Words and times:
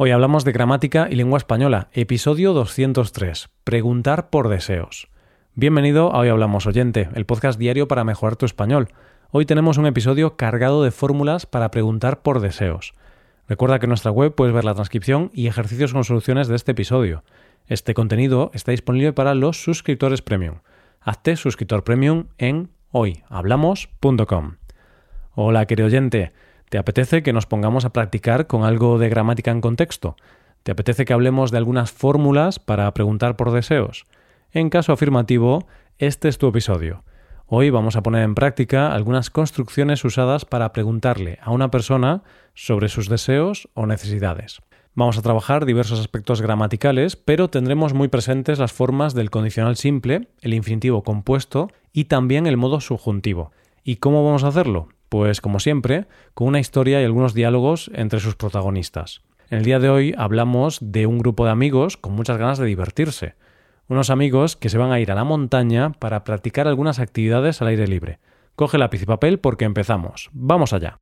Hoy 0.00 0.12
hablamos 0.12 0.44
de 0.44 0.52
gramática 0.52 1.08
y 1.10 1.16
lengua 1.16 1.38
española, 1.38 1.88
episodio 1.92 2.52
203, 2.52 3.48
Preguntar 3.64 4.30
por 4.30 4.48
deseos. 4.48 5.08
Bienvenido 5.56 6.14
a 6.14 6.18
Hoy 6.18 6.28
Hablamos 6.28 6.68
Oyente, 6.68 7.08
el 7.16 7.26
podcast 7.26 7.58
diario 7.58 7.88
para 7.88 8.04
mejorar 8.04 8.36
tu 8.36 8.46
español. 8.46 8.90
Hoy 9.32 9.44
tenemos 9.44 9.76
un 9.76 9.86
episodio 9.86 10.36
cargado 10.36 10.84
de 10.84 10.92
fórmulas 10.92 11.46
para 11.46 11.72
preguntar 11.72 12.22
por 12.22 12.38
deseos. 12.38 12.92
Recuerda 13.48 13.80
que 13.80 13.86
en 13.86 13.88
nuestra 13.88 14.12
web 14.12 14.36
puedes 14.36 14.54
ver 14.54 14.64
la 14.64 14.74
transcripción 14.74 15.32
y 15.34 15.48
ejercicios 15.48 15.92
con 15.92 16.04
soluciones 16.04 16.46
de 16.46 16.54
este 16.54 16.70
episodio. 16.70 17.24
Este 17.66 17.92
contenido 17.92 18.52
está 18.54 18.70
disponible 18.70 19.12
para 19.12 19.34
los 19.34 19.64
suscriptores 19.64 20.22
premium. 20.22 20.60
Hazte 21.00 21.34
suscriptor 21.34 21.82
premium 21.82 22.26
en 22.38 22.70
hoyhablamos.com. 22.92 24.58
Hola, 25.34 25.66
querido 25.66 25.88
oyente. 25.88 26.30
¿Te 26.68 26.76
apetece 26.76 27.22
que 27.22 27.32
nos 27.32 27.46
pongamos 27.46 27.84
a 27.84 27.92
practicar 27.92 28.46
con 28.46 28.62
algo 28.62 28.98
de 28.98 29.08
gramática 29.08 29.50
en 29.50 29.62
contexto? 29.62 30.16
¿Te 30.62 30.72
apetece 30.72 31.06
que 31.06 31.14
hablemos 31.14 31.50
de 31.50 31.56
algunas 31.56 31.90
fórmulas 31.90 32.58
para 32.58 32.92
preguntar 32.92 33.36
por 33.36 33.52
deseos? 33.52 34.04
En 34.52 34.68
caso 34.68 34.92
afirmativo, 34.92 35.66
este 35.96 36.28
es 36.28 36.36
tu 36.36 36.48
episodio. 36.48 37.04
Hoy 37.46 37.70
vamos 37.70 37.96
a 37.96 38.02
poner 38.02 38.22
en 38.22 38.34
práctica 38.34 38.92
algunas 38.92 39.30
construcciones 39.30 40.04
usadas 40.04 40.44
para 40.44 40.70
preguntarle 40.72 41.38
a 41.40 41.52
una 41.52 41.70
persona 41.70 42.22
sobre 42.52 42.90
sus 42.90 43.08
deseos 43.08 43.70
o 43.72 43.86
necesidades. 43.86 44.60
Vamos 44.94 45.16
a 45.16 45.22
trabajar 45.22 45.64
diversos 45.64 46.00
aspectos 46.00 46.42
gramaticales, 46.42 47.16
pero 47.16 47.48
tendremos 47.48 47.94
muy 47.94 48.08
presentes 48.08 48.58
las 48.58 48.72
formas 48.72 49.14
del 49.14 49.30
condicional 49.30 49.76
simple, 49.76 50.28
el 50.42 50.52
infinitivo 50.52 51.02
compuesto 51.02 51.70
y 51.94 52.04
también 52.04 52.46
el 52.46 52.58
modo 52.58 52.82
subjuntivo. 52.82 53.52
¿Y 53.84 53.96
cómo 53.96 54.22
vamos 54.22 54.44
a 54.44 54.48
hacerlo? 54.48 54.88
Pues 55.08 55.40
como 55.40 55.60
siempre, 55.60 56.06
con 56.34 56.48
una 56.48 56.60
historia 56.60 57.00
y 57.00 57.04
algunos 57.04 57.34
diálogos 57.34 57.90
entre 57.94 58.20
sus 58.20 58.34
protagonistas. 58.34 59.22
En 59.50 59.58
el 59.58 59.64
día 59.64 59.78
de 59.78 59.88
hoy 59.88 60.14
hablamos 60.18 60.78
de 60.80 61.06
un 61.06 61.18
grupo 61.18 61.46
de 61.46 61.50
amigos 61.50 61.96
con 61.96 62.12
muchas 62.12 62.36
ganas 62.36 62.58
de 62.58 62.66
divertirse. 62.66 63.34
Unos 63.88 64.10
amigos 64.10 64.56
que 64.56 64.68
se 64.68 64.76
van 64.76 64.92
a 64.92 65.00
ir 65.00 65.10
a 65.10 65.14
la 65.14 65.24
montaña 65.24 65.92
para 65.92 66.24
practicar 66.24 66.68
algunas 66.68 66.98
actividades 66.98 67.62
al 67.62 67.68
aire 67.68 67.86
libre. 67.86 68.18
Coge 68.54 68.76
lápiz 68.76 69.02
y 69.02 69.06
papel 69.06 69.38
porque 69.38 69.64
empezamos. 69.64 70.28
Vamos 70.32 70.74
allá. 70.74 70.98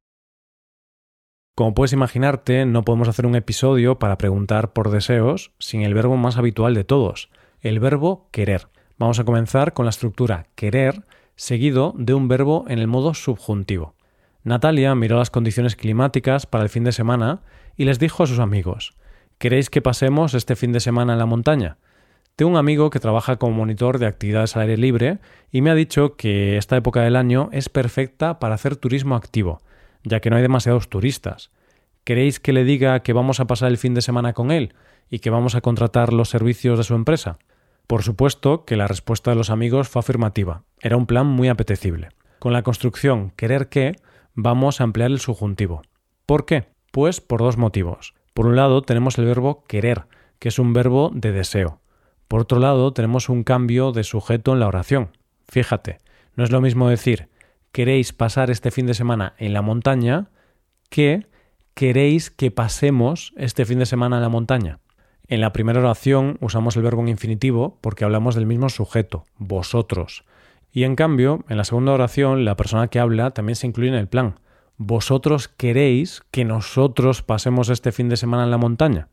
Como 1.56 1.74
puedes 1.74 1.94
imaginarte, 1.94 2.66
no 2.66 2.84
podemos 2.84 3.08
hacer 3.08 3.26
un 3.26 3.34
episodio 3.34 3.98
para 3.98 4.18
preguntar 4.18 4.74
por 4.74 4.90
deseos 4.90 5.52
sin 5.58 5.82
el 5.82 5.94
verbo 5.94 6.16
más 6.16 6.36
habitual 6.36 6.74
de 6.74 6.84
todos, 6.84 7.30
el 7.62 7.80
verbo 7.80 8.28
querer. 8.30 8.68
Vamos 8.98 9.18
a 9.18 9.24
comenzar 9.24 9.72
con 9.72 9.86
la 9.86 9.90
estructura 9.90 10.48
querer 10.54 11.04
seguido 11.36 11.94
de 11.96 12.14
un 12.14 12.28
verbo 12.28 12.64
en 12.68 12.78
el 12.78 12.88
modo 12.88 13.14
subjuntivo. 13.14 13.94
Natalia 14.42 14.94
miró 14.94 15.18
las 15.18 15.30
condiciones 15.30 15.76
climáticas 15.76 16.46
para 16.46 16.64
el 16.64 16.70
fin 16.70 16.84
de 16.84 16.92
semana 16.92 17.42
y 17.76 17.84
les 17.84 17.98
dijo 17.98 18.22
a 18.22 18.26
sus 18.26 18.38
amigos 18.38 18.94
¿Queréis 19.38 19.68
que 19.68 19.82
pasemos 19.82 20.34
este 20.34 20.56
fin 20.56 20.72
de 20.72 20.80
semana 20.80 21.12
en 21.12 21.18
la 21.18 21.26
montaña? 21.26 21.76
Tengo 22.36 22.50
un 22.50 22.56
amigo 22.56 22.90
que 22.90 23.00
trabaja 23.00 23.36
como 23.36 23.56
monitor 23.56 23.98
de 23.98 24.06
actividades 24.06 24.56
al 24.56 24.62
aire 24.62 24.76
libre 24.76 25.18
y 25.50 25.62
me 25.62 25.70
ha 25.70 25.74
dicho 25.74 26.16
que 26.16 26.56
esta 26.56 26.76
época 26.76 27.02
del 27.02 27.16
año 27.16 27.48
es 27.52 27.68
perfecta 27.68 28.38
para 28.38 28.54
hacer 28.54 28.76
turismo 28.76 29.14
activo, 29.14 29.60
ya 30.04 30.20
que 30.20 30.30
no 30.30 30.36
hay 30.36 30.42
demasiados 30.42 30.88
turistas. 30.88 31.50
¿Queréis 32.04 32.40
que 32.40 32.52
le 32.52 32.64
diga 32.64 33.00
que 33.00 33.12
vamos 33.12 33.40
a 33.40 33.46
pasar 33.46 33.68
el 33.68 33.78
fin 33.78 33.94
de 33.94 34.02
semana 34.02 34.32
con 34.32 34.50
él 34.50 34.74
y 35.10 35.18
que 35.18 35.30
vamos 35.30 35.54
a 35.54 35.60
contratar 35.60 36.12
los 36.12 36.28
servicios 36.28 36.78
de 36.78 36.84
su 36.84 36.94
empresa? 36.94 37.38
Por 37.86 38.02
supuesto 38.02 38.64
que 38.64 38.76
la 38.76 38.88
respuesta 38.88 39.30
de 39.30 39.36
los 39.36 39.50
amigos 39.50 39.88
fue 39.88 40.00
afirmativa. 40.00 40.64
Era 40.80 40.96
un 40.96 41.06
plan 41.06 41.26
muy 41.26 41.48
apetecible. 41.48 42.08
Con 42.38 42.52
la 42.52 42.62
construcción 42.62 43.30
querer 43.36 43.68
que 43.68 43.96
vamos 44.34 44.80
a 44.80 44.84
emplear 44.84 45.10
el 45.10 45.20
subjuntivo. 45.20 45.82
¿Por 46.26 46.46
qué? 46.46 46.68
Pues 46.90 47.20
por 47.20 47.40
dos 47.40 47.56
motivos. 47.56 48.14
Por 48.34 48.46
un 48.46 48.56
lado 48.56 48.82
tenemos 48.82 49.18
el 49.18 49.24
verbo 49.24 49.64
querer, 49.64 50.06
que 50.38 50.48
es 50.48 50.58
un 50.58 50.72
verbo 50.72 51.10
de 51.14 51.32
deseo. 51.32 51.80
Por 52.28 52.40
otro 52.40 52.58
lado 52.58 52.92
tenemos 52.92 53.28
un 53.28 53.44
cambio 53.44 53.92
de 53.92 54.04
sujeto 54.04 54.52
en 54.52 54.60
la 54.60 54.66
oración. 54.66 55.10
Fíjate, 55.48 55.98
no 56.34 56.44
es 56.44 56.50
lo 56.50 56.60
mismo 56.60 56.88
decir 56.88 57.28
queréis 57.76 58.14
pasar 58.14 58.50
este 58.50 58.70
fin 58.70 58.86
de 58.86 58.94
semana 58.94 59.34
en 59.36 59.52
la 59.52 59.60
montaña 59.60 60.30
que 60.88 61.26
queréis 61.74 62.30
que 62.30 62.50
pasemos 62.50 63.34
este 63.36 63.66
fin 63.66 63.78
de 63.78 63.84
semana 63.84 64.16
en 64.16 64.22
la 64.22 64.30
montaña. 64.30 64.78
En 65.28 65.40
la 65.40 65.52
primera 65.52 65.80
oración 65.80 66.38
usamos 66.40 66.76
el 66.76 66.82
verbo 66.82 67.02
en 67.02 67.08
infinitivo 67.08 67.78
porque 67.80 68.04
hablamos 68.04 68.36
del 68.36 68.46
mismo 68.46 68.68
sujeto, 68.68 69.24
vosotros. 69.38 70.24
Y 70.72 70.84
en 70.84 70.94
cambio, 70.94 71.44
en 71.48 71.56
la 71.56 71.64
segunda 71.64 71.92
oración, 71.92 72.44
la 72.44 72.56
persona 72.56 72.86
que 72.88 73.00
habla 73.00 73.32
también 73.32 73.56
se 73.56 73.66
incluye 73.66 73.88
en 73.88 73.96
el 73.96 74.06
plan. 74.06 74.38
¿Vosotros 74.76 75.48
queréis 75.48 76.22
que 76.30 76.44
nosotros 76.44 77.22
pasemos 77.22 77.70
este 77.70 77.90
fin 77.90 78.08
de 78.08 78.16
semana 78.16 78.44
en 78.44 78.52
la 78.52 78.58
montaña? 78.58 79.08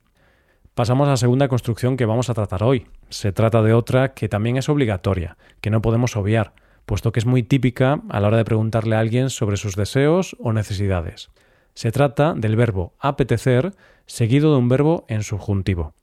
Pasamos 0.76 1.08
a 1.08 1.12
la 1.12 1.18
segunda 1.18 1.48
construcción 1.48 1.98
que 1.98 2.06
vamos 2.06 2.30
a 2.30 2.34
tratar 2.36 2.64
hoy. 2.64 2.86
Se 3.10 3.32
trata 3.32 3.64
de 3.64 3.74
otra 3.74 4.14
que 4.14 4.30
también 4.30 4.58
es 4.58 4.70
obligatoria, 4.70 5.38
que 5.62 5.72
no 5.72 5.82
podemos 5.82 6.16
obviar, 6.16 6.54
puesto 6.86 7.12
que 7.12 7.22
es 7.22 7.26
muy 7.26 7.42
típica 7.42 8.02
a 8.10 8.20
la 8.20 8.28
hora 8.28 8.38
de 8.38 8.46
preguntarle 8.46 8.96
a 8.96 9.00
alguien 9.00 9.32
sobre 9.32 9.58
sus 9.58 9.76
deseos 9.76 10.36
o 10.40 10.54
necesidades. 10.54 11.32
Se 11.74 11.92
trata 11.92 12.34
del 12.34 12.56
verbo 12.56 12.94
apetecer 13.00 13.74
seguido 14.06 14.52
de 14.52 14.58
un 14.60 14.70
verbo 14.70 15.06
en 15.08 15.24
subjuntivo. 15.24 15.94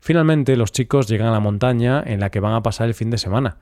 Finalmente, 0.00 0.56
los 0.56 0.72
chicos 0.72 1.08
llegan 1.08 1.28
a 1.28 1.32
la 1.32 1.40
montaña 1.40 2.02
en 2.04 2.20
la 2.20 2.30
que 2.30 2.40
van 2.40 2.54
a 2.54 2.62
pasar 2.62 2.88
el 2.88 2.94
fin 2.94 3.10
de 3.10 3.18
semana, 3.18 3.58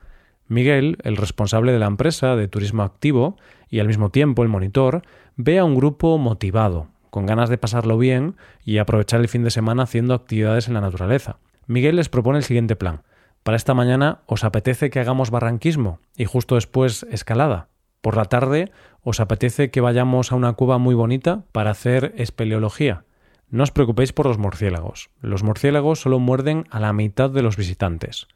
Miguel, 0.49 0.97
el 1.03 1.17
responsable 1.17 1.73
de 1.73 1.79
la 1.79 1.87
empresa 1.87 2.35
de 2.35 2.47
turismo 2.47 2.83
activo 2.83 3.35
y 3.69 3.79
al 3.79 3.87
mismo 3.87 4.11
tiempo 4.11 4.43
el 4.43 4.49
monitor, 4.49 5.01
ve 5.35 5.59
a 5.59 5.65
un 5.65 5.75
grupo 5.75 6.17
motivado, 6.17 6.87
con 7.09 7.25
ganas 7.25 7.49
de 7.49 7.57
pasarlo 7.57 7.97
bien 7.97 8.35
y 8.63 8.77
aprovechar 8.77 9.19
el 9.19 9.27
fin 9.27 9.43
de 9.43 9.51
semana 9.51 9.83
haciendo 9.83 10.13
actividades 10.13 10.69
en 10.69 10.75
la 10.75 10.81
naturaleza. 10.81 11.37
Miguel 11.65 11.97
les 11.97 12.07
propone 12.07 12.37
el 12.37 12.45
siguiente 12.45 12.77
plan. 12.77 13.01
Para 13.43 13.57
esta 13.57 13.73
mañana 13.73 14.21
os 14.25 14.45
apetece 14.45 14.89
que 14.89 15.01
hagamos 15.01 15.31
barranquismo 15.31 15.99
y 16.15 16.25
justo 16.25 16.55
después 16.55 17.05
escalada. 17.11 17.67
Por 18.01 18.15
la 18.15 18.25
tarde 18.25 18.71
os 19.03 19.19
apetece 19.19 19.69
que 19.69 19.81
vayamos 19.81 20.31
a 20.31 20.35
una 20.35 20.53
cueva 20.53 20.77
muy 20.77 20.95
bonita 20.95 21.43
para 21.51 21.71
hacer 21.71 22.13
espeleología. 22.15 23.03
No 23.49 23.63
os 23.63 23.71
preocupéis 23.71 24.11
por 24.11 24.25
los 24.25 24.37
murciélagos. 24.37 25.09
Los 25.21 25.43
murciélagos 25.43 26.01
solo 26.01 26.19
muerden 26.19 26.65
a 26.69 26.81
la 26.81 26.91
mitad 26.91 27.29
de 27.29 27.41
los 27.41 27.55
visitantes. 27.55 28.27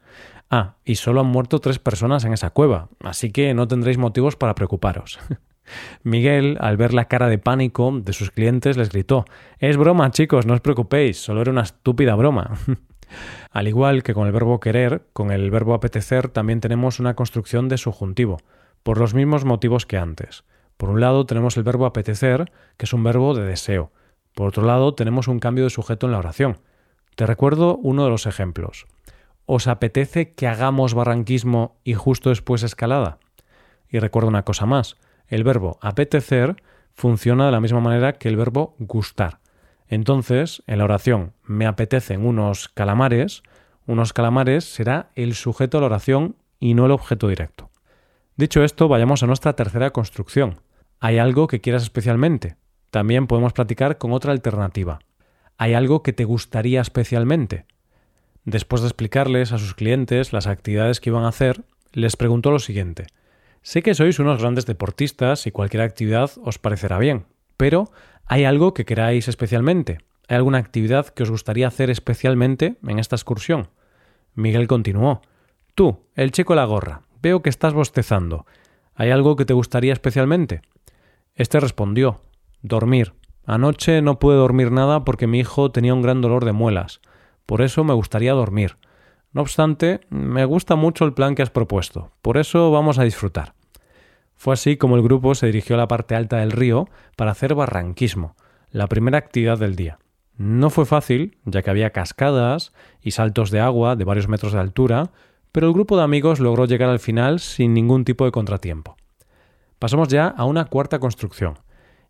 Ah, 0.50 0.76
y 0.84 0.94
solo 0.94 1.20
han 1.20 1.26
muerto 1.26 1.58
tres 1.58 1.78
personas 1.78 2.24
en 2.24 2.32
esa 2.32 2.50
cueva, 2.50 2.88
así 3.00 3.30
que 3.30 3.52
no 3.52 3.68
tendréis 3.68 3.98
motivos 3.98 4.36
para 4.36 4.54
preocuparos. 4.54 5.18
Miguel, 6.02 6.56
al 6.60 6.76
ver 6.76 6.94
la 6.94 7.06
cara 7.06 7.28
de 7.28 7.38
pánico 7.38 7.92
de 7.92 8.12
sus 8.12 8.30
clientes, 8.30 8.76
les 8.76 8.90
gritó 8.90 9.24
Es 9.58 9.76
broma, 9.76 10.10
chicos, 10.10 10.46
no 10.46 10.54
os 10.54 10.60
preocupéis, 10.60 11.22
solo 11.22 11.42
era 11.42 11.50
una 11.50 11.62
estúpida 11.62 12.14
broma. 12.14 12.58
al 13.50 13.68
igual 13.68 14.02
que 14.02 14.14
con 14.14 14.26
el 14.26 14.32
verbo 14.32 14.60
querer, 14.60 15.02
con 15.12 15.30
el 15.30 15.50
verbo 15.50 15.74
apetecer 15.74 16.28
también 16.28 16.60
tenemos 16.60 17.00
una 17.00 17.14
construcción 17.14 17.68
de 17.68 17.78
subjuntivo, 17.78 18.38
por 18.82 18.98
los 18.98 19.14
mismos 19.14 19.44
motivos 19.44 19.86
que 19.86 19.98
antes. 19.98 20.44
Por 20.76 20.88
un 20.88 21.00
lado 21.00 21.26
tenemos 21.26 21.56
el 21.56 21.62
verbo 21.64 21.86
apetecer, 21.86 22.50
que 22.76 22.86
es 22.86 22.92
un 22.92 23.04
verbo 23.04 23.34
de 23.34 23.44
deseo. 23.44 23.92
Por 24.34 24.48
otro 24.48 24.64
lado 24.64 24.94
tenemos 24.94 25.28
un 25.28 25.38
cambio 25.38 25.64
de 25.64 25.70
sujeto 25.70 26.06
en 26.06 26.12
la 26.12 26.18
oración. 26.18 26.58
Te 27.16 27.26
recuerdo 27.26 27.76
uno 27.76 28.04
de 28.04 28.10
los 28.10 28.26
ejemplos. 28.26 28.86
¿Os 29.44 29.66
apetece 29.66 30.32
que 30.32 30.46
hagamos 30.46 30.94
barranquismo 30.94 31.76
y 31.84 31.94
justo 31.94 32.30
después 32.30 32.62
escalada? 32.62 33.18
Y 33.88 33.98
recuerda 33.98 34.28
una 34.28 34.44
cosa 34.44 34.66
más, 34.66 34.96
el 35.26 35.44
verbo 35.44 35.78
apetecer 35.82 36.56
funciona 36.94 37.46
de 37.46 37.52
la 37.52 37.60
misma 37.60 37.80
manera 37.80 38.14
que 38.14 38.28
el 38.28 38.36
verbo 38.36 38.76
gustar. 38.78 39.40
Entonces, 39.88 40.62
en 40.66 40.78
la 40.78 40.84
oración 40.84 41.34
me 41.42 41.66
apetecen 41.66 42.24
unos 42.24 42.68
calamares, 42.68 43.42
unos 43.86 44.12
calamares 44.12 44.64
será 44.64 45.10
el 45.14 45.34
sujeto 45.34 45.76
de 45.76 45.82
la 45.82 45.86
oración 45.86 46.36
y 46.58 46.74
no 46.74 46.86
el 46.86 46.92
objeto 46.92 47.28
directo. 47.28 47.70
Dicho 48.36 48.64
esto, 48.64 48.88
vayamos 48.88 49.22
a 49.22 49.26
nuestra 49.26 49.54
tercera 49.54 49.90
construcción. 49.90 50.60
¿Hay 51.00 51.18
algo 51.18 51.46
que 51.46 51.60
quieras 51.60 51.82
especialmente? 51.82 52.56
También 52.92 53.26
podemos 53.26 53.54
platicar 53.54 53.96
con 53.96 54.12
otra 54.12 54.32
alternativa. 54.32 54.98
¿Hay 55.56 55.72
algo 55.72 56.02
que 56.02 56.12
te 56.12 56.26
gustaría 56.26 56.82
especialmente? 56.82 57.64
Después 58.44 58.82
de 58.82 58.88
explicarles 58.88 59.52
a 59.52 59.58
sus 59.58 59.72
clientes 59.72 60.34
las 60.34 60.46
actividades 60.46 61.00
que 61.00 61.08
iban 61.08 61.24
a 61.24 61.28
hacer, 61.28 61.64
les 61.92 62.16
preguntó 62.16 62.50
lo 62.50 62.58
siguiente. 62.58 63.06
Sé 63.62 63.82
que 63.82 63.94
sois 63.94 64.18
unos 64.18 64.42
grandes 64.42 64.66
deportistas 64.66 65.46
y 65.46 65.52
cualquier 65.52 65.84
actividad 65.84 66.32
os 66.44 66.58
parecerá 66.58 66.98
bien, 66.98 67.24
pero 67.56 67.90
¿hay 68.26 68.44
algo 68.44 68.74
que 68.74 68.84
queráis 68.84 69.26
especialmente? 69.26 70.00
¿Hay 70.28 70.36
alguna 70.36 70.58
actividad 70.58 71.06
que 71.06 71.22
os 71.22 71.30
gustaría 71.30 71.68
hacer 71.68 71.88
especialmente 71.88 72.76
en 72.86 72.98
esta 72.98 73.16
excursión? 73.16 73.70
Miguel 74.34 74.68
continuó. 74.68 75.22
Tú, 75.74 76.00
el 76.14 76.30
chico 76.30 76.54
la 76.54 76.66
gorra, 76.66 77.00
veo 77.22 77.40
que 77.40 77.48
estás 77.48 77.72
bostezando. 77.72 78.44
¿Hay 78.94 79.08
algo 79.08 79.34
que 79.34 79.46
te 79.46 79.54
gustaría 79.54 79.94
especialmente? 79.94 80.60
Este 81.34 81.58
respondió. 81.58 82.20
Dormir. 82.62 83.14
Anoche 83.44 84.02
no 84.02 84.18
pude 84.18 84.36
dormir 84.36 84.70
nada 84.70 85.04
porque 85.04 85.26
mi 85.26 85.40
hijo 85.40 85.72
tenía 85.72 85.94
un 85.94 86.02
gran 86.02 86.20
dolor 86.20 86.44
de 86.44 86.52
muelas. 86.52 87.00
Por 87.44 87.60
eso 87.60 87.82
me 87.82 87.92
gustaría 87.92 88.32
dormir. 88.32 88.76
No 89.32 89.42
obstante, 89.42 90.00
me 90.10 90.44
gusta 90.44 90.76
mucho 90.76 91.04
el 91.04 91.12
plan 91.12 91.34
que 91.34 91.42
has 91.42 91.50
propuesto. 91.50 92.12
Por 92.22 92.36
eso 92.36 92.70
vamos 92.70 92.98
a 92.98 93.04
disfrutar. 93.04 93.54
Fue 94.36 94.54
así 94.54 94.76
como 94.76 94.96
el 94.96 95.02
grupo 95.02 95.34
se 95.34 95.46
dirigió 95.46 95.76
a 95.76 95.78
la 95.78 95.88
parte 95.88 96.14
alta 96.14 96.38
del 96.38 96.52
río 96.52 96.88
para 97.16 97.30
hacer 97.30 97.54
barranquismo, 97.54 98.36
la 98.70 98.86
primera 98.86 99.18
actividad 99.18 99.58
del 99.58 99.76
día. 99.76 99.98
No 100.36 100.70
fue 100.70 100.86
fácil, 100.86 101.38
ya 101.44 101.62
que 101.62 101.70
había 101.70 101.90
cascadas 101.90 102.72
y 103.00 103.12
saltos 103.12 103.50
de 103.50 103.60
agua 103.60 103.96
de 103.96 104.04
varios 104.04 104.28
metros 104.28 104.52
de 104.52 104.60
altura, 104.60 105.10
pero 105.52 105.66
el 105.66 105.72
grupo 105.72 105.96
de 105.96 106.04
amigos 106.04 106.40
logró 106.40 106.64
llegar 106.64 106.90
al 106.90 106.98
final 106.98 107.38
sin 107.40 107.74
ningún 107.74 108.04
tipo 108.04 108.24
de 108.24 108.32
contratiempo. 108.32 108.96
Pasamos 109.78 110.08
ya 110.08 110.28
a 110.28 110.44
una 110.44 110.64
cuarta 110.64 110.98
construcción, 110.98 111.58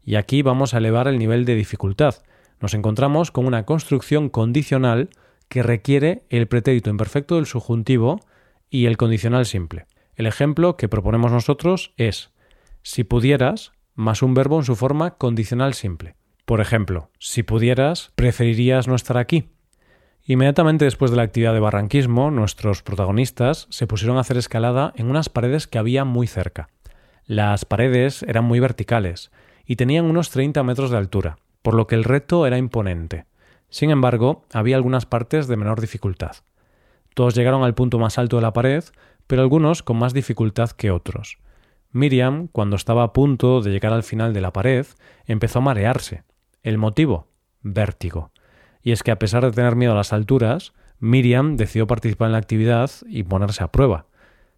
y 0.04 0.16
aquí 0.16 0.42
vamos 0.42 0.74
a 0.74 0.78
elevar 0.78 1.08
el 1.08 1.18
nivel 1.18 1.44
de 1.44 1.54
dificultad. 1.54 2.16
Nos 2.60 2.74
encontramos 2.74 3.30
con 3.30 3.46
una 3.46 3.64
construcción 3.64 4.28
condicional 4.28 5.10
que 5.48 5.62
requiere 5.62 6.22
el 6.30 6.46
pretérito 6.46 6.90
imperfecto 6.90 7.36
del 7.36 7.46
subjuntivo 7.46 8.20
y 8.70 8.86
el 8.86 8.96
condicional 8.96 9.46
simple. 9.46 9.86
El 10.16 10.26
ejemplo 10.26 10.76
que 10.76 10.88
proponemos 10.88 11.32
nosotros 11.32 11.92
es 11.96 12.30
si 12.82 13.04
pudieras 13.04 13.72
más 13.94 14.22
un 14.22 14.34
verbo 14.34 14.58
en 14.58 14.64
su 14.64 14.76
forma 14.76 15.12
condicional 15.12 15.74
simple. 15.74 16.14
Por 16.44 16.60
ejemplo, 16.60 17.10
si 17.18 17.42
pudieras, 17.42 18.12
preferirías 18.14 18.88
no 18.88 18.94
estar 18.94 19.16
aquí. 19.16 19.50
Inmediatamente 20.24 20.84
después 20.84 21.10
de 21.10 21.16
la 21.16 21.24
actividad 21.24 21.52
de 21.52 21.60
barranquismo, 21.60 22.30
nuestros 22.30 22.82
protagonistas 22.82 23.66
se 23.70 23.86
pusieron 23.86 24.16
a 24.16 24.20
hacer 24.20 24.36
escalada 24.36 24.92
en 24.96 25.08
unas 25.10 25.28
paredes 25.28 25.66
que 25.66 25.78
había 25.78 26.04
muy 26.04 26.26
cerca. 26.26 26.68
Las 27.26 27.64
paredes 27.64 28.22
eran 28.22 28.44
muy 28.44 28.60
verticales 28.60 29.30
y 29.66 29.76
tenían 29.76 30.04
unos 30.04 30.30
30 30.30 30.62
metros 30.62 30.90
de 30.90 30.96
altura, 30.96 31.38
por 31.62 31.74
lo 31.74 31.86
que 31.86 31.94
el 31.94 32.04
reto 32.04 32.46
era 32.46 32.58
imponente. 32.58 33.26
Sin 33.68 33.90
embargo, 33.90 34.44
había 34.52 34.76
algunas 34.76 35.06
partes 35.06 35.48
de 35.48 35.56
menor 35.56 35.80
dificultad. 35.80 36.36
Todos 37.14 37.34
llegaron 37.34 37.62
al 37.62 37.74
punto 37.74 37.98
más 37.98 38.18
alto 38.18 38.36
de 38.36 38.42
la 38.42 38.52
pared, 38.52 38.84
pero 39.26 39.42
algunos 39.42 39.82
con 39.82 39.98
más 39.98 40.12
dificultad 40.12 40.70
que 40.70 40.90
otros. 40.90 41.38
Miriam, 41.90 42.48
cuando 42.48 42.76
estaba 42.76 43.02
a 43.02 43.12
punto 43.12 43.60
de 43.60 43.70
llegar 43.70 43.92
al 43.92 44.02
final 44.02 44.32
de 44.32 44.40
la 44.40 44.52
pared, 44.52 44.86
empezó 45.26 45.58
a 45.58 45.62
marearse. 45.62 46.24
¿El 46.62 46.78
motivo? 46.78 47.28
Vértigo. 47.60 48.30
Y 48.82 48.92
es 48.92 49.02
que 49.02 49.10
a 49.10 49.18
pesar 49.18 49.44
de 49.44 49.52
tener 49.52 49.76
miedo 49.76 49.92
a 49.92 49.96
las 49.96 50.12
alturas, 50.12 50.72
Miriam 50.98 51.56
decidió 51.56 51.86
participar 51.86 52.26
en 52.26 52.32
la 52.32 52.38
actividad 52.38 52.90
y 53.06 53.24
ponerse 53.24 53.62
a 53.62 53.72
prueba. 53.72 54.06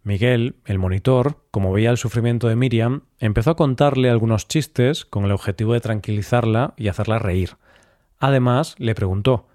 Miguel, 0.05 0.57
el 0.65 0.77
monitor, 0.77 1.41
como 1.49 1.73
veía 1.73 1.89
el 1.89 1.97
sufrimiento 1.97 2.47
de 2.47 2.55
Miriam, 2.55 3.01
empezó 3.17 3.49
a 3.49 3.55
contarle 3.55 4.11
algunos 4.11 4.47
chistes 4.47 5.03
con 5.03 5.25
el 5.25 5.31
objetivo 5.31 5.73
de 5.73 5.81
tranquilizarla 5.81 6.75
y 6.77 6.89
hacerla 6.89 7.17
reír. 7.17 7.57
Además, 8.19 8.75
le 8.77 8.93
preguntó 8.93 9.47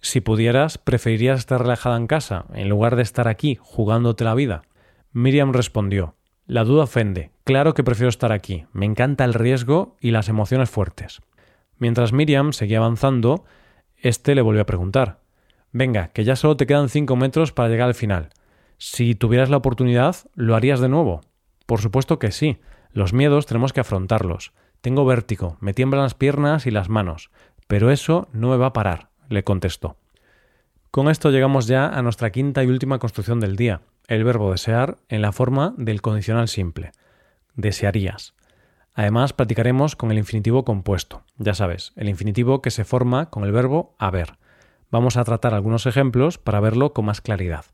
si 0.00 0.20
pudieras, 0.20 0.78
¿preferirías 0.78 1.40
estar 1.40 1.60
relajada 1.60 1.96
en 1.96 2.06
casa 2.06 2.44
en 2.54 2.68
lugar 2.68 2.94
de 2.94 3.02
estar 3.02 3.26
aquí 3.26 3.58
jugándote 3.60 4.22
la 4.22 4.36
vida? 4.36 4.62
Miriam 5.12 5.52
respondió 5.52 6.14
La 6.46 6.62
duda 6.62 6.84
ofende. 6.84 7.32
Claro 7.42 7.74
que 7.74 7.82
prefiero 7.82 8.08
estar 8.08 8.30
aquí. 8.30 8.64
Me 8.72 8.86
encanta 8.86 9.24
el 9.24 9.34
riesgo 9.34 9.96
y 10.00 10.12
las 10.12 10.28
emociones 10.28 10.70
fuertes. 10.70 11.20
Mientras 11.78 12.12
Miriam 12.12 12.52
seguía 12.52 12.78
avanzando, 12.78 13.44
este 13.96 14.36
le 14.36 14.42
volvió 14.42 14.62
a 14.62 14.66
preguntar 14.66 15.18
Venga, 15.72 16.08
que 16.08 16.22
ya 16.22 16.36
solo 16.36 16.56
te 16.56 16.68
quedan 16.68 16.90
cinco 16.90 17.16
metros 17.16 17.50
para 17.50 17.68
llegar 17.68 17.88
al 17.88 17.94
final. 17.94 18.30
Si 18.78 19.14
tuvieras 19.14 19.50
la 19.50 19.56
oportunidad, 19.56 20.16
¿lo 20.34 20.54
harías 20.54 20.80
de 20.80 20.88
nuevo? 20.88 21.22
Por 21.66 21.80
supuesto 21.80 22.18
que 22.18 22.30
sí. 22.30 22.58
Los 22.92 23.12
miedos 23.12 23.46
tenemos 23.46 23.72
que 23.72 23.80
afrontarlos. 23.80 24.52
Tengo 24.80 25.04
vértigo, 25.04 25.56
me 25.60 25.74
tiemblan 25.74 26.02
las 26.02 26.14
piernas 26.14 26.66
y 26.66 26.70
las 26.70 26.88
manos, 26.88 27.30
pero 27.66 27.90
eso 27.90 28.28
no 28.32 28.50
me 28.50 28.56
va 28.56 28.66
a 28.66 28.72
parar 28.72 29.08
le 29.28 29.44
contestó. 29.44 29.96
Con 30.90 31.08
esto 31.08 31.30
llegamos 31.30 31.66
ya 31.66 31.88
a 31.88 32.02
nuestra 32.02 32.30
quinta 32.30 32.64
y 32.64 32.68
última 32.68 32.98
construcción 32.98 33.40
del 33.40 33.56
día, 33.56 33.82
el 34.08 34.24
verbo 34.24 34.52
desear 34.52 34.96
en 35.08 35.22
la 35.22 35.32
forma 35.32 35.74
del 35.76 36.00
condicional 36.00 36.48
simple. 36.48 36.92
Desearías. 37.54 38.34
Además, 38.94 39.34
practicaremos 39.34 39.94
con 39.94 40.10
el 40.10 40.18
infinitivo 40.18 40.64
compuesto, 40.64 41.22
ya 41.36 41.54
sabes, 41.54 41.92
el 41.96 42.08
infinitivo 42.08 42.62
que 42.62 42.70
se 42.70 42.84
forma 42.84 43.28
con 43.28 43.44
el 43.44 43.52
verbo 43.52 43.94
haber. 43.98 44.38
Vamos 44.90 45.18
a 45.18 45.24
tratar 45.24 45.52
algunos 45.52 45.84
ejemplos 45.84 46.38
para 46.38 46.60
verlo 46.60 46.94
con 46.94 47.04
más 47.04 47.20
claridad. 47.20 47.66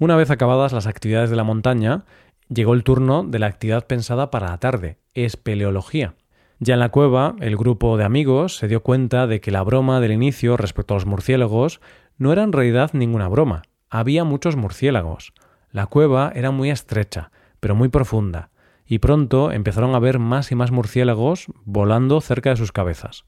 Una 0.00 0.14
vez 0.14 0.30
acabadas 0.30 0.72
las 0.72 0.86
actividades 0.86 1.28
de 1.28 1.34
la 1.34 1.42
montaña, 1.42 2.04
llegó 2.48 2.74
el 2.74 2.84
turno 2.84 3.24
de 3.24 3.40
la 3.40 3.48
actividad 3.48 3.88
pensada 3.88 4.30
para 4.30 4.50
la 4.50 4.58
tarde, 4.58 4.98
espeleología. 5.14 6.14
Ya 6.60 6.74
en 6.74 6.80
la 6.80 6.90
cueva, 6.90 7.34
el 7.40 7.56
grupo 7.56 7.96
de 7.96 8.04
amigos 8.04 8.56
se 8.56 8.68
dio 8.68 8.84
cuenta 8.84 9.26
de 9.26 9.40
que 9.40 9.50
la 9.50 9.64
broma 9.64 9.98
del 9.98 10.12
inicio 10.12 10.56
respecto 10.56 10.94
a 10.94 10.98
los 10.98 11.06
murciélagos 11.06 11.80
no 12.16 12.32
era 12.32 12.44
en 12.44 12.52
realidad 12.52 12.90
ninguna 12.92 13.26
broma. 13.26 13.62
Había 13.90 14.22
muchos 14.22 14.54
murciélagos. 14.54 15.32
La 15.72 15.86
cueva 15.86 16.30
era 16.32 16.52
muy 16.52 16.70
estrecha, 16.70 17.32
pero 17.58 17.74
muy 17.74 17.88
profunda, 17.88 18.50
y 18.86 19.00
pronto 19.00 19.50
empezaron 19.50 19.96
a 19.96 19.98
ver 19.98 20.20
más 20.20 20.52
y 20.52 20.54
más 20.54 20.70
murciélagos 20.70 21.46
volando 21.64 22.20
cerca 22.20 22.50
de 22.50 22.56
sus 22.56 22.70
cabezas. 22.70 23.24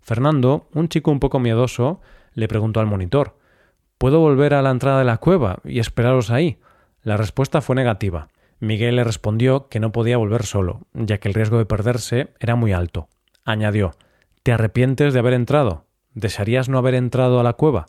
Fernando, 0.00 0.68
un 0.74 0.88
chico 0.88 1.12
un 1.12 1.20
poco 1.20 1.38
miedoso, 1.38 2.00
le 2.34 2.48
preguntó 2.48 2.80
al 2.80 2.86
monitor 2.86 3.38
¿Puedo 4.00 4.18
volver 4.18 4.54
a 4.54 4.62
la 4.62 4.70
entrada 4.70 5.00
de 5.00 5.04
la 5.04 5.18
cueva 5.18 5.58
y 5.62 5.78
esperaros 5.78 6.30
ahí? 6.30 6.58
La 7.02 7.18
respuesta 7.18 7.60
fue 7.60 7.76
negativa. 7.76 8.28
Miguel 8.58 8.96
le 8.96 9.04
respondió 9.04 9.68
que 9.68 9.78
no 9.78 9.92
podía 9.92 10.16
volver 10.16 10.46
solo, 10.46 10.80
ya 10.94 11.18
que 11.18 11.28
el 11.28 11.34
riesgo 11.34 11.58
de 11.58 11.66
perderse 11.66 12.32
era 12.40 12.54
muy 12.54 12.72
alto. 12.72 13.08
Añadió 13.44 13.92
¿Te 14.42 14.52
arrepientes 14.52 15.12
de 15.12 15.18
haber 15.18 15.34
entrado? 15.34 15.84
¿Desearías 16.14 16.70
no 16.70 16.78
haber 16.78 16.94
entrado 16.94 17.40
a 17.40 17.42
la 17.42 17.52
cueva? 17.52 17.88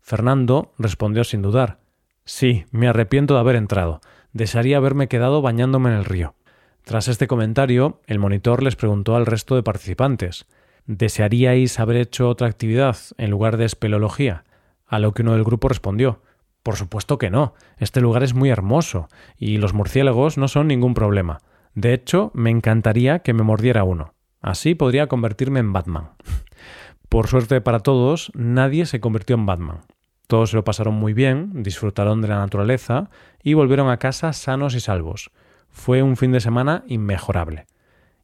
Fernando 0.00 0.70
respondió 0.78 1.24
sin 1.24 1.42
dudar 1.42 1.78
Sí, 2.24 2.66
me 2.70 2.86
arrepiento 2.86 3.34
de 3.34 3.40
haber 3.40 3.56
entrado. 3.56 4.00
Desearía 4.32 4.76
haberme 4.76 5.08
quedado 5.08 5.42
bañándome 5.42 5.90
en 5.90 5.96
el 5.96 6.04
río. 6.04 6.36
Tras 6.84 7.08
este 7.08 7.26
comentario, 7.26 8.00
el 8.06 8.20
monitor 8.20 8.62
les 8.62 8.76
preguntó 8.76 9.16
al 9.16 9.26
resto 9.26 9.56
de 9.56 9.64
participantes 9.64 10.46
¿Desearíais 10.86 11.80
haber 11.80 11.96
hecho 11.96 12.28
otra 12.28 12.46
actividad 12.46 12.96
en 13.16 13.32
lugar 13.32 13.56
de 13.56 13.64
espeleología? 13.64 14.44
A 14.88 14.98
lo 14.98 15.12
que 15.12 15.22
uno 15.22 15.34
del 15.34 15.44
grupo 15.44 15.68
respondió 15.68 16.20
por 16.68 16.76
supuesto 16.76 17.16
que 17.16 17.30
no. 17.30 17.54
Este 17.78 18.02
lugar 18.02 18.22
es 18.22 18.34
muy 18.34 18.50
hermoso 18.50 19.08
y 19.38 19.56
los 19.56 19.72
murciélagos 19.72 20.36
no 20.36 20.48
son 20.48 20.68
ningún 20.68 20.92
problema. 20.92 21.38
De 21.74 21.94
hecho, 21.94 22.30
me 22.34 22.50
encantaría 22.50 23.20
que 23.20 23.32
me 23.32 23.42
mordiera 23.42 23.84
uno. 23.84 24.12
Así 24.42 24.74
podría 24.74 25.06
convertirme 25.06 25.60
en 25.60 25.72
Batman. 25.72 26.10
Por 27.08 27.26
suerte 27.26 27.62
para 27.62 27.80
todos, 27.80 28.30
nadie 28.34 28.84
se 28.84 29.00
convirtió 29.00 29.34
en 29.36 29.46
Batman. 29.46 29.78
Todos 30.26 30.50
se 30.50 30.56
lo 30.56 30.64
pasaron 30.64 30.92
muy 30.92 31.14
bien, 31.14 31.62
disfrutaron 31.62 32.20
de 32.20 32.28
la 32.28 32.36
naturaleza 32.36 33.08
y 33.42 33.54
volvieron 33.54 33.88
a 33.88 33.96
casa 33.96 34.34
sanos 34.34 34.74
y 34.74 34.80
salvos. 34.80 35.30
Fue 35.70 36.02
un 36.02 36.18
fin 36.18 36.32
de 36.32 36.40
semana 36.40 36.84
inmejorable. 36.86 37.64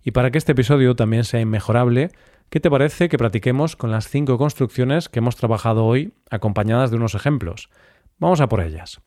Y 0.02 0.10
para 0.10 0.30
que 0.30 0.36
este 0.36 0.52
episodio 0.52 0.94
también 0.94 1.24
sea 1.24 1.40
inmejorable, 1.40 2.10
¿qué 2.54 2.60
te 2.60 2.70
parece 2.70 3.08
que 3.08 3.18
practiquemos 3.18 3.74
con 3.74 3.90
las 3.90 4.08
cinco 4.08 4.38
construcciones 4.38 5.08
que 5.08 5.18
hemos 5.18 5.34
trabajado 5.34 5.86
hoy 5.86 6.14
acompañadas 6.30 6.92
de 6.92 6.96
unos 6.96 7.16
ejemplos? 7.16 7.68
Vamos 8.20 8.40
a 8.40 8.48
por 8.48 8.60
ellas. 8.60 9.00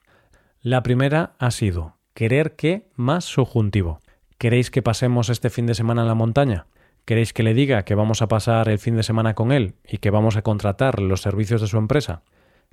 La 0.61 0.83
primera 0.83 1.31
ha 1.39 1.51
sido 1.51 1.95
querer 2.13 2.57
que 2.57 2.89
más 2.97 3.23
subjuntivo. 3.23 4.01
¿Queréis 4.37 4.69
que 4.69 4.81
pasemos 4.81 5.29
este 5.29 5.49
fin 5.49 5.65
de 5.65 5.75
semana 5.75 6.01
en 6.01 6.09
la 6.09 6.13
montaña? 6.13 6.65
¿Queréis 7.05 7.31
que 7.31 7.41
le 7.41 7.53
diga 7.53 7.83
que 7.83 7.95
vamos 7.95 8.21
a 8.21 8.27
pasar 8.27 8.67
el 8.67 8.79
fin 8.79 8.97
de 8.97 9.03
semana 9.03 9.33
con 9.33 9.53
él 9.53 9.75
y 9.87 9.99
que 9.99 10.09
vamos 10.09 10.35
a 10.35 10.41
contratar 10.41 10.99
los 10.99 11.21
servicios 11.21 11.61
de 11.61 11.67
su 11.67 11.77
empresa? 11.77 12.23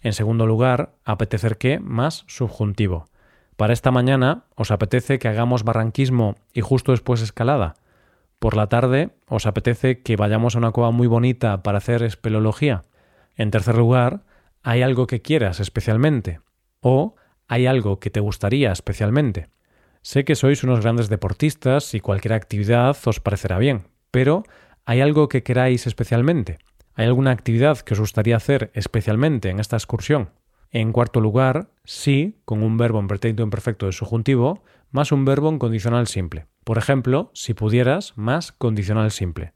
En 0.02 0.12
segundo 0.12 0.44
lugar, 0.44 0.96
apetecer 1.04 1.56
que 1.56 1.78
más 1.78 2.24
subjuntivo. 2.26 3.06
Para 3.56 3.74
esta 3.74 3.92
mañana 3.92 4.46
os 4.56 4.72
apetece 4.72 5.20
que 5.20 5.28
hagamos 5.28 5.62
barranquismo 5.62 6.34
y 6.52 6.62
justo 6.62 6.90
después 6.90 7.22
escalada. 7.22 7.76
Por 8.44 8.58
la 8.58 8.66
tarde 8.66 9.08
os 9.26 9.46
apetece 9.46 10.02
que 10.02 10.16
vayamos 10.16 10.54
a 10.54 10.58
una 10.58 10.70
cueva 10.70 10.90
muy 10.90 11.06
bonita 11.06 11.62
para 11.62 11.78
hacer 11.78 12.02
espeleología. 12.02 12.82
En 13.36 13.50
tercer 13.50 13.74
lugar, 13.74 14.24
¿Hay 14.62 14.82
algo 14.82 15.06
que 15.06 15.22
quieras 15.22 15.60
especialmente? 15.60 16.40
¿O 16.80 17.14
hay 17.48 17.64
algo 17.64 18.00
que 18.00 18.10
te 18.10 18.20
gustaría 18.20 18.70
especialmente? 18.70 19.48
Sé 20.02 20.26
que 20.26 20.34
sois 20.34 20.62
unos 20.62 20.82
grandes 20.82 21.08
deportistas 21.08 21.94
y 21.94 22.00
cualquier 22.00 22.34
actividad 22.34 22.94
os 23.06 23.18
parecerá 23.18 23.56
bien, 23.56 23.88
pero 24.10 24.42
¿hay 24.84 25.00
algo 25.00 25.30
que 25.30 25.42
queráis 25.42 25.86
especialmente? 25.86 26.58
¿Hay 26.92 27.06
alguna 27.06 27.30
actividad 27.30 27.78
que 27.78 27.94
os 27.94 28.00
gustaría 28.00 28.36
hacer 28.36 28.70
especialmente 28.74 29.48
en 29.48 29.58
esta 29.58 29.76
excursión? 29.76 30.28
En 30.74 30.90
cuarto 30.90 31.20
lugar, 31.20 31.68
sí, 31.84 32.34
con 32.44 32.64
un 32.64 32.76
verbo 32.76 32.98
en 32.98 33.06
pretérito 33.06 33.44
imperfecto 33.44 33.86
de 33.86 33.92
subjuntivo, 33.92 34.64
más 34.90 35.12
un 35.12 35.24
verbo 35.24 35.48
en 35.48 35.60
condicional 35.60 36.08
simple. 36.08 36.46
Por 36.64 36.78
ejemplo, 36.78 37.30
si 37.32 37.54
pudieras, 37.54 38.12
más 38.16 38.50
condicional 38.50 39.12
simple. 39.12 39.52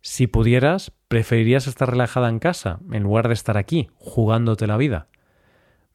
Si 0.00 0.26
pudieras, 0.26 0.90
¿preferirías 1.08 1.66
estar 1.66 1.90
relajada 1.90 2.30
en 2.30 2.38
casa 2.38 2.80
en 2.92 3.02
lugar 3.02 3.28
de 3.28 3.34
estar 3.34 3.58
aquí, 3.58 3.90
jugándote 3.96 4.66
la 4.66 4.78
vida? 4.78 5.08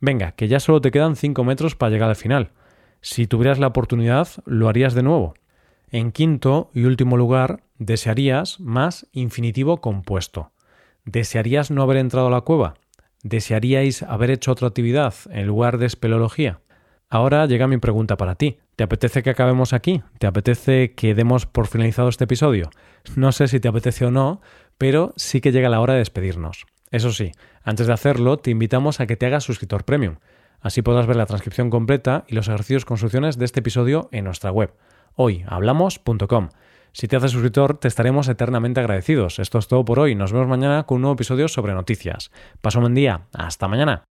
Venga, 0.02 0.34
que 0.34 0.48
ya 0.48 0.60
solo 0.60 0.82
te 0.82 0.92
quedan 0.92 1.16
cinco 1.16 1.44
metros 1.44 1.74
para 1.74 1.90
llegar 1.90 2.10
al 2.10 2.16
final. 2.16 2.52
Si 3.02 3.26
tuvieras 3.26 3.58
la 3.58 3.68
oportunidad, 3.68 4.28
¿lo 4.46 4.70
harías 4.70 4.94
de 4.94 5.02
nuevo? 5.02 5.34
En 5.90 6.12
quinto 6.12 6.70
y 6.76 6.84
último 6.84 7.18
lugar, 7.18 7.64
desearías 7.80 8.60
más 8.60 9.08
infinitivo 9.14 9.82
compuesto. 9.82 10.52
¿Desearías 11.06 11.72
no 11.72 11.82
haber 11.82 11.98
entrado 11.98 12.28
a 12.28 12.32
la 12.32 12.42
cueva? 12.42 12.76
¿Desearíais 13.24 14.04
haber 14.04 14.32
hecho 14.32 14.52
otra 14.52 14.68
actividad 14.68 15.14
en 15.30 15.46
lugar 15.46 15.78
de 15.78 15.86
espeleología? 15.86 16.62
Ahora 17.10 17.46
llega 17.48 17.68
mi 17.68 17.78
pregunta 17.78 18.18
para 18.18 18.36
ti. 18.36 18.60
¿Te 18.76 18.84
apetece 18.84 19.24
que 19.24 19.32
acabemos 19.32 19.74
aquí? 19.74 20.02
¿Te 20.20 20.28
apetece 20.28 20.94
que 20.94 21.16
demos 21.16 21.46
por 21.46 21.68
finalizado 21.68 22.08
este 22.08 22.26
episodio? 22.26 22.70
No 23.16 23.32
sé 23.32 23.48
si 23.48 23.60
te 23.60 23.68
apetece 23.68 24.06
o 24.06 24.12
no, 24.12 24.42
pero 24.78 25.14
sí 25.18 25.42
que 25.42 25.52
llega 25.52 25.70
la 25.70 25.82
hora 25.82 25.94
de 25.94 26.00
despedirnos. 26.00 26.66
Eso 26.92 27.12
sí, 27.12 27.32
antes 27.64 27.88
de 27.88 27.94
hacerlo, 27.94 28.38
te 28.38 28.52
invitamos 28.52 29.00
a 29.00 29.08
que 29.08 29.18
te 29.18 29.26
hagas 29.26 29.44
suscriptor 29.44 29.84
premium. 29.84 30.16
Así 30.62 30.82
podrás 30.82 31.08
ver 31.08 31.16
la 31.16 31.26
transcripción 31.26 31.70
completa 31.70 32.26
y 32.28 32.36
los 32.36 32.48
ejercicios 32.48 32.86
con 32.86 32.98
soluciones 32.98 33.38
de 33.38 33.46
este 33.46 33.60
episodio 33.60 34.10
en 34.12 34.26
nuestra 34.26 34.52
web, 34.52 34.74
hoyhablamos.com. 35.16 36.50
Si 36.92 37.08
te 37.08 37.16
haces 37.16 37.32
suscriptor, 37.32 37.78
te 37.78 37.88
estaremos 37.88 38.28
eternamente 38.28 38.80
agradecidos. 38.80 39.40
Esto 39.40 39.60
es 39.60 39.68
todo 39.68 39.86
por 39.86 40.00
hoy. 40.00 40.16
Nos 40.16 40.32
vemos 40.32 40.48
mañana 40.48 40.84
con 40.84 40.98
un 40.98 41.02
nuevo 41.04 41.16
episodio 41.16 41.48
sobre 41.48 41.74
noticias. 41.74 42.32
Paso 42.62 42.80
un 42.80 42.84
buen 42.84 42.96
día. 42.96 43.28
Hasta 43.34 43.68
mañana. 43.68 44.10